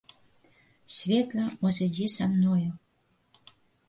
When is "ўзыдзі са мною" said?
1.65-2.65